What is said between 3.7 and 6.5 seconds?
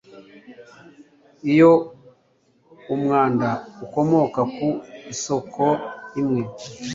ukomoka ku isoko imwe,